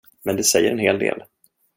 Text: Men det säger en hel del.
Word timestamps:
Men 0.23 0.35
det 0.35 0.43
säger 0.43 0.71
en 0.71 0.79
hel 0.79 0.99
del. 0.99 1.23